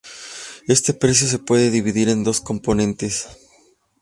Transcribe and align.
Este 0.67 0.95
precio 0.95 1.27
se 1.27 1.37
puede 1.37 1.69
dividir 1.69 2.09
en 2.09 2.23
dos 2.23 2.41
componentes. 2.41 3.27